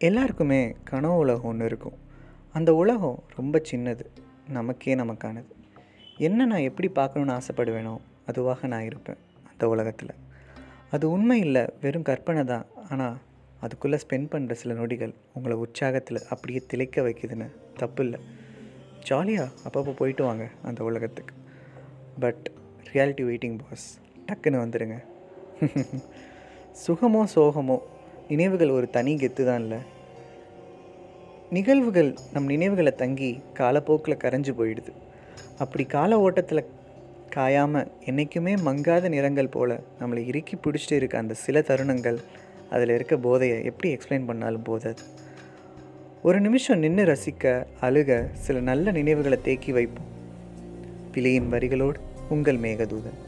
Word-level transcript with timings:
எல்லாருக்குமே 0.00 0.58
கனவு 0.84 1.16
உலகம் 1.16 1.44
ஒன்று 1.44 1.66
இருக்கும். 1.66 1.94
அந்த 2.52 2.74
உலகம் 2.74 3.22
ரொம்ப 3.36 3.60
சின்னது 3.70 4.04
நமக்கே 4.48 4.94
நமக்கானது. 4.94 5.50
என்ன 6.18 6.46
நான் 6.46 6.66
எப்படி 6.70 6.88
பார்க்கணுன்னு 6.88 7.34
ஆசைப்படுவேனோ 7.38 7.94
அதுவாக 8.26 8.66
நான் 8.66 8.84
இருப்பேன் 8.84 9.20
அந்த 9.50 9.68
உலகத்தில். 9.68 10.12
அது 10.90 11.10
உண்மை 11.10 11.38
இல்லை 11.40 11.64
வெறும் 11.80 12.02
கற்பனை 12.02 12.44
தான். 12.44 12.66
ஆனால் 12.90 13.16
அதுக்குள்ளே 13.60 14.00
ஸ்பெண்ட் 14.04 14.30
பண்ணுற 14.32 14.52
சில 14.52 14.74
நொடிகள் 14.74 15.14
உங்களை 15.32 15.56
உற்சாகத்தில் 15.56 16.26
அப்படியே 16.28 16.62
திளைக்க 16.66 17.02
வைக்குதுன்னு 17.02 17.48
தப்பு 17.76 18.04
இல்லை. 18.04 18.20
ஜாலியாக 18.98 19.50
அப்பப்போ 19.66 19.94
போயிட்டு 20.02 20.24
வாங்க 20.24 20.46
அந்த 20.62 20.82
உலகத்துக்கு. 20.84 21.34
பட் 22.20 22.44
ரியாலிட்டி 22.92 23.24
வெயிட்டிங் 23.30 23.58
பாஸ் 23.64 23.88
டக்குன்னு 24.28 24.64
வந்துடுங்க 24.64 24.96
சுகமோ 26.86 27.20
சோகமோ 27.34 27.76
நினைவுகள் 28.28 28.70
ஒரு 28.70 28.90
தனி 28.90 29.14
கெத்து 29.14 29.44
தான் 29.44 29.60
இல்லை. 29.60 29.78
நிகழ்வுகள் 31.50 32.14
நம் 32.32 32.46
நினைவுகளை 32.46 32.92
தங்கி 32.92 33.40
காலப்போக்கில் 33.54 34.22
கரைஞ்சு 34.24 34.52
போயிடுது. 34.60 34.92
அப்படி 35.58 35.84
கால 35.84 36.18
ஓட்டத்தில் 36.20 36.68
காயாமல் 37.36 37.90
என்றைக்குமே 38.04 38.54
மங்காத 38.54 39.08
நிறங்கள் 39.08 39.48
போல் 39.48 39.80
நம்மளை 40.00 40.26
இறுக்கி 40.26 40.56
பிடிச்சிட்டு 40.56 40.92
இருக்க 40.92 41.18
அந்த 41.18 41.34
சில 41.34 41.60
தருணங்கள் 41.60 42.18
அதில் 42.70 42.88
இருக்க 42.88 43.16
போதையை 43.16 43.64
எப்படி 43.64 43.88
எக்ஸ்பிளைன் 43.94 44.26
பண்ணாலும் 44.26 44.62
போதாது. 44.62 45.02
ஒரு 46.22 46.40
நிமிஷம் 46.40 46.78
நின்று 46.78 47.04
ரசிக்க 47.04 47.66
அழுக 47.80 48.28
சில 48.32 48.60
நல்ல 48.60 48.90
நினைவுகளை 48.90 49.38
தேக்கி 49.42 49.72
வைப்போம். 49.72 50.10
பிழையின் 51.14 51.50
வரிகளோடு 51.50 51.96
உங்கள் 52.28 52.56
மேகதூதன். 52.56 53.25